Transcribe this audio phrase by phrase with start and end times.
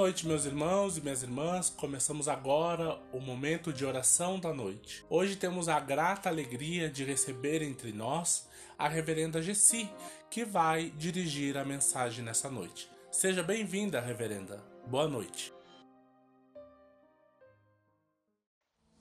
[0.00, 1.68] Noite, meus irmãos e minhas irmãs.
[1.68, 5.04] Começamos agora o momento de oração da noite.
[5.10, 9.90] Hoje temos a grata alegria de receber entre nós a Reverenda Gessi,
[10.30, 12.90] que vai dirigir a mensagem nessa noite.
[13.12, 14.64] Seja bem-vinda, Reverenda.
[14.86, 15.52] Boa noite.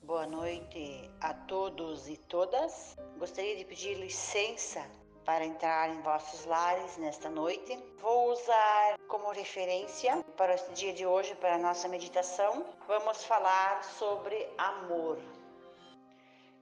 [0.04, 2.98] Boa noite a todos e todas.
[3.18, 4.86] Gostaria de pedir licença
[5.26, 7.78] para entrar em vossos lares nesta noite.
[8.00, 13.84] Vou usar como referência para este dia de hoje, para a nossa meditação, vamos falar
[13.84, 15.18] sobre amor.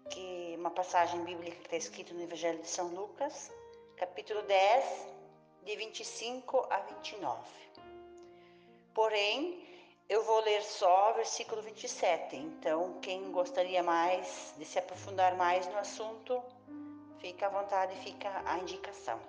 [0.10, 3.52] Que uma passagem bíblica que está escrita no Evangelho de São Lucas,
[3.98, 5.08] capítulo 10,
[5.64, 7.40] de 25 a 29.
[8.94, 9.68] Porém,
[10.10, 12.38] eu vou ler só o versículo 27.
[12.38, 16.42] Então, quem gostaria mais de se aprofundar mais no assunto,
[17.20, 19.20] Fica à vontade, fica a indicação.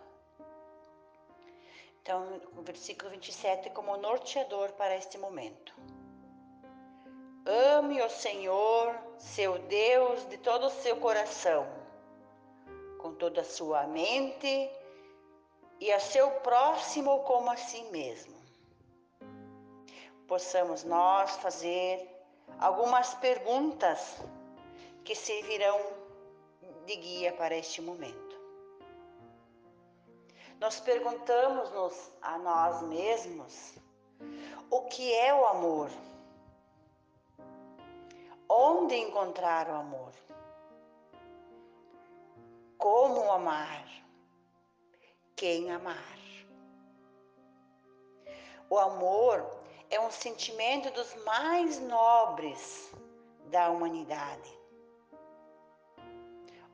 [2.03, 5.75] Então, o versículo 27 como norteador para este momento.
[7.47, 11.66] Ame o Senhor, seu Deus, de todo o seu coração,
[12.98, 14.70] com toda a sua mente
[15.81, 18.36] e a seu próximo como a si mesmo.
[20.27, 22.06] Possamos nós fazer
[22.59, 24.16] algumas perguntas
[25.05, 25.97] que servirão
[26.89, 28.36] de guia para este momento.
[30.58, 33.75] Nós perguntamos-nos a nós mesmos
[34.70, 35.91] o que é o amor?
[38.48, 40.12] Onde encontrar o amor?
[42.78, 43.87] Como amar?
[45.37, 46.19] Quem amar?
[48.70, 49.47] O amor
[49.91, 52.91] é um sentimento dos mais nobres
[53.50, 54.57] da humanidade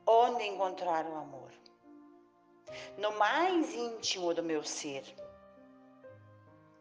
[0.06, 1.50] onde encontrar o amor?
[2.98, 5.04] No mais íntimo do meu ser.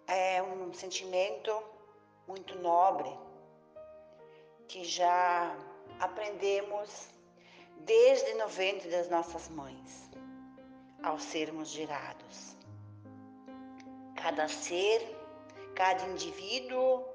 [0.07, 1.63] É um sentimento
[2.27, 3.11] muito nobre
[4.67, 5.55] que já
[5.99, 7.07] aprendemos
[7.79, 10.09] desde no ventre das nossas mães,
[11.01, 12.55] ao sermos gerados.
[14.15, 15.01] Cada ser,
[15.75, 17.05] cada indivíduo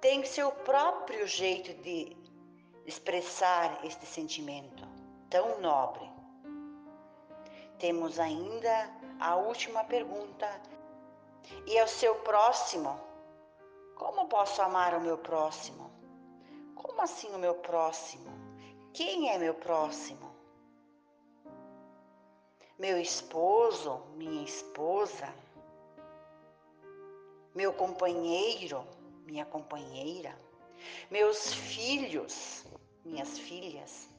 [0.00, 2.16] tem seu próprio jeito de
[2.86, 4.95] expressar este sentimento
[5.36, 6.10] tão nobre.
[7.78, 10.48] Temos ainda a última pergunta.
[11.66, 12.98] E ao seu próximo?
[13.96, 15.90] Como posso amar o meu próximo?
[16.74, 18.32] Como assim o meu próximo?
[18.94, 20.34] Quem é meu próximo?
[22.78, 25.28] Meu esposo, minha esposa,
[27.54, 28.86] meu companheiro,
[29.26, 30.34] minha companheira,
[31.10, 32.64] meus filhos,
[33.04, 34.15] minhas filhas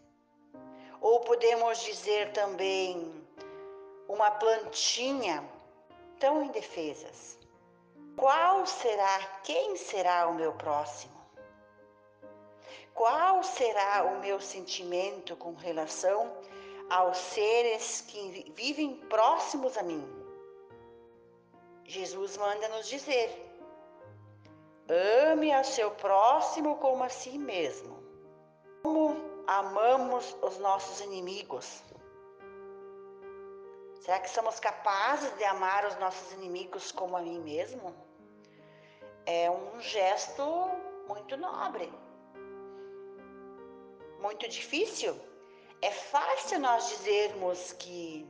[1.01, 3.13] ou podemos dizer também
[4.07, 5.43] uma plantinha
[6.19, 7.37] tão indefesas.
[8.15, 11.15] Qual será, quem será o meu próximo?
[12.93, 16.35] Qual será o meu sentimento com relação
[16.89, 20.03] aos seres que vivem próximos a mim?
[21.85, 23.29] Jesus manda nos dizer:
[25.29, 27.97] ame a seu próximo como a si mesmo.
[28.81, 31.81] Como amamos os nossos inimigos?
[34.01, 37.95] Será que somos capazes de amar os nossos inimigos como a mim mesmo?
[39.25, 40.43] É um gesto
[41.07, 41.91] muito nobre.
[44.19, 45.19] Muito difícil.
[45.81, 48.25] É fácil nós dizermos que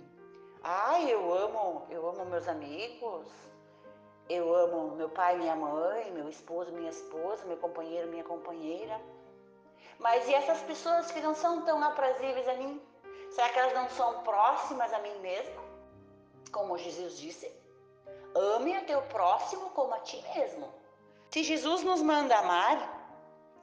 [0.64, 3.28] ah, eu amo, eu amo meus amigos,
[4.28, 9.00] eu amo meu pai, minha mãe, meu esposo, minha esposa, meu companheiro, minha companheira.
[10.00, 12.82] Mas e essas pessoas que não são tão aprazíveis a mim?
[13.32, 15.64] Será que elas não são próximas a mim mesma?
[16.52, 17.52] Como Jesus disse,
[18.36, 20.72] ame o teu próximo como a ti mesmo.
[21.32, 22.96] Se Jesus nos manda amar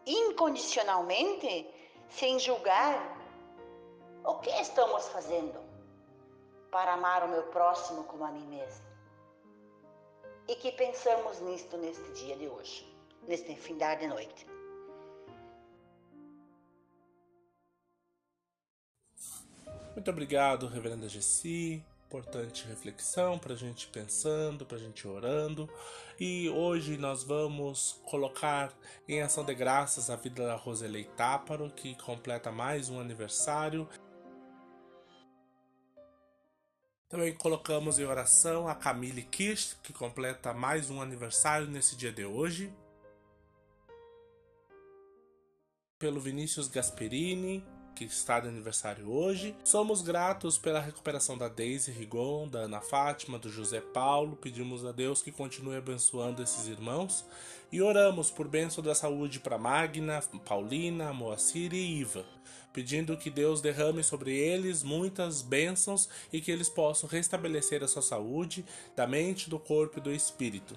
[0.06, 1.72] incondicionalmente,
[2.10, 3.16] sem julgar,
[4.24, 5.58] o que estamos fazendo
[6.70, 8.84] para amar o meu próximo como a mim mesmo?
[10.46, 12.86] E que pensamos nisto neste dia de hoje,
[13.22, 14.53] neste fim de noite.
[19.94, 21.80] Muito obrigado, Reverenda Gessi.
[22.06, 25.70] Importante reflexão para a gente pensando, para a gente orando.
[26.18, 28.76] E hoje nós vamos colocar
[29.08, 33.88] em ação de graças a vida da Roselei Táparo, que completa mais um aniversário.
[37.08, 42.24] Também colocamos em oração a Camille Kirsch, que completa mais um aniversário nesse dia de
[42.24, 42.74] hoje.
[46.00, 47.64] Pelo Vinícius Gasperini,
[47.94, 49.54] que está de aniversário hoje.
[49.62, 54.36] Somos gratos pela recuperação da Daisy Rigon, da Ana Fátima, do José Paulo.
[54.36, 57.24] Pedimos a Deus que continue abençoando esses irmãos
[57.70, 62.24] e oramos por bênção da saúde para Magna, Paulina, Moacir e Iva,
[62.72, 68.02] pedindo que Deus derrame sobre eles muitas bênçãos e que eles possam restabelecer a sua
[68.02, 68.64] saúde,
[68.94, 70.76] da mente, do corpo e do espírito.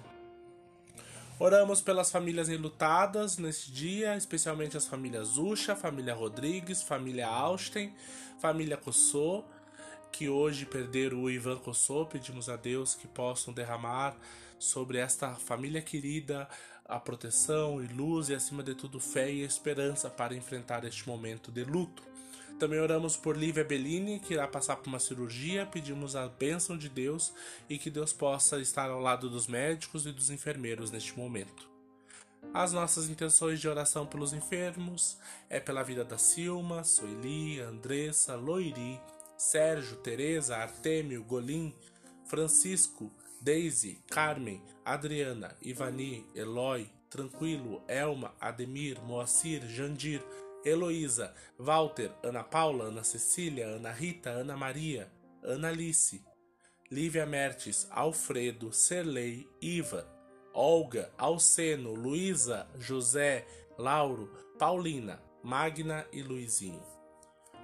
[1.40, 7.94] Oramos pelas famílias enlutadas neste dia, especialmente as famílias Ucha, família Rodrigues, família Austen,
[8.40, 9.44] família Cossô,
[10.10, 12.04] que hoje perderam o Ivan Cossô.
[12.06, 14.16] Pedimos a Deus que possam derramar
[14.58, 16.48] sobre esta família querida
[16.84, 21.52] a proteção e luz e, acima de tudo, fé e esperança para enfrentar este momento
[21.52, 22.07] de luto.
[22.58, 25.64] Também oramos por Lívia Bellini, que irá passar por uma cirurgia.
[25.64, 27.32] Pedimos a bênção de Deus
[27.70, 31.68] e que Deus possa estar ao lado dos médicos e dos enfermeiros neste momento.
[32.52, 35.18] As nossas intenções de oração pelos enfermos
[35.48, 39.00] é pela vida da Silma, Soeli, Andressa, Loiri,
[39.36, 41.72] Sérgio, Teresa, Artêmio, Golim,
[42.26, 50.20] Francisco, Daisy, Carmen, Adriana, Ivani, Eloy, Tranquilo, Elma, Ademir, Moacir, Jandir,
[50.64, 55.10] Heloísa, Walter, Ana Paula, Ana Cecília, Ana Rita, Ana Maria,
[55.42, 56.22] Ana Alice,
[56.90, 60.06] Lívia Mertes, Alfredo, Serlei, Iva,
[60.54, 63.46] Olga, Alceno, Luísa, José,
[63.78, 66.82] Lauro, Paulina, Magna e Luizinho.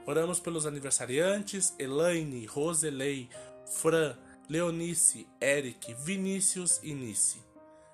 [0.06, 3.29] Oramos pelos aniversariantes Elaine, Roselei,
[3.67, 4.17] Fran,
[4.49, 7.43] Leonice, Eric, Vinícius e Nice.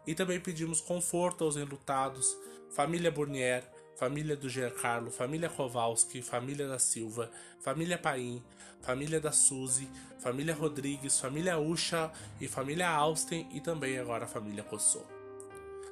[0.06, 2.36] E também pedimos conforto aos enlutados,
[2.70, 3.64] família Burnier,
[4.00, 7.30] família do Giancarlo, família Kowalski, família da Silva,
[7.60, 8.42] família Paim,
[8.80, 9.86] família da Suzy,
[10.18, 12.10] família Rodrigues, família Usha
[12.40, 15.02] e família Austen e também agora a família Cossô.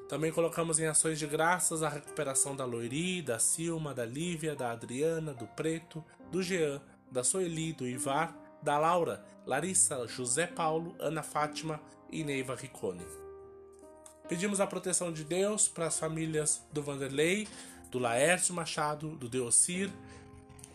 [0.09, 4.71] Também colocamos em ações de graças a recuperação da Loiri, da Silma, da Lívia, da
[4.71, 6.03] Adriana, do Preto,
[6.33, 6.81] do Jean,
[7.13, 11.79] da Soeli, do Ivar, da Laura, Larissa, José Paulo, Ana Fátima
[12.11, 13.05] e Neiva Riccone.
[14.27, 17.49] Pedimos a proteção de Deus para as famílias do Vanderlei,
[17.91, 19.91] do Laércio Machado, do Deocir,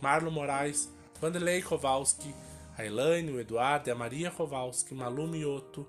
[0.01, 0.89] Marlon Moraes,
[1.19, 2.33] Vanderlei Kowalski,
[2.77, 5.87] a Elaine, o Eduardo e a Maria Kowalski, Malu Mioto,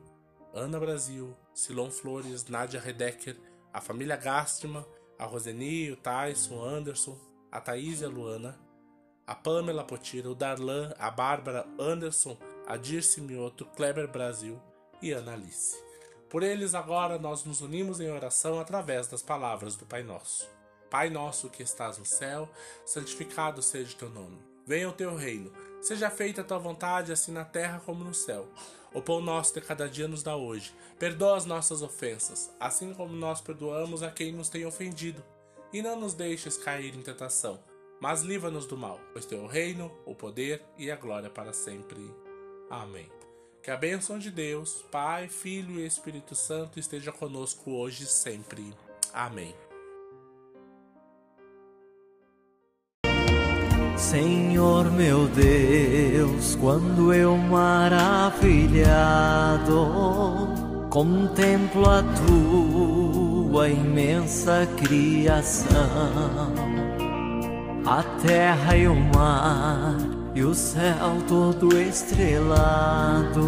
[0.52, 3.36] Ana Brasil, Silon Flores, Nádia Redecker,
[3.72, 4.84] a família Gastman,
[5.18, 7.18] a Roseni, o Tyson, o Anderson,
[7.50, 8.58] a Thaís e a Luana,
[9.26, 12.36] a Pamela Potira, o Darlan, a Bárbara, Anderson,
[12.66, 14.60] a Dirce Mioto, Kleber Brasil
[15.00, 15.82] e Ana Alice.
[16.28, 20.48] Por eles agora nós nos unimos em oração através das palavras do Pai Nosso.
[20.90, 22.48] Pai nosso que estás no céu,
[22.84, 24.38] santificado seja o teu nome.
[24.66, 25.52] Venha o teu reino.
[25.80, 28.48] Seja feita a tua vontade, assim na terra como no céu.
[28.94, 30.72] O pão nosso de cada dia nos dá hoje.
[30.98, 35.22] Perdoa as nossas ofensas, assim como nós perdoamos a quem nos tem ofendido.
[35.72, 37.58] E não nos deixes cair em tentação,
[38.00, 41.52] mas livra-nos do mal, pois teu é o reino, o poder e a glória para
[41.52, 42.14] sempre.
[42.70, 43.10] Amém.
[43.60, 48.72] Que a bênção de Deus, Pai, Filho e Espírito Santo esteja conosco hoje e sempre.
[49.12, 49.54] Amém.
[53.96, 58.88] Senhor meu Deus, quando eu maravilhado
[60.90, 65.76] contemplo a tua imensa criação,
[67.86, 69.96] a terra e o mar
[70.34, 73.42] e o céu todo estrelado,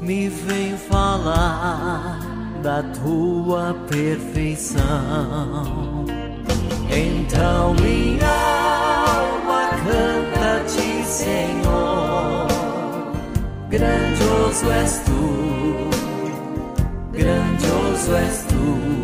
[0.00, 2.18] me vem falar
[2.62, 4.80] da tua perfeição.
[6.90, 8.39] Então minha
[11.10, 12.46] Senhor.
[13.68, 15.22] Grandioso és tu,
[17.12, 18.99] grandioso és tu.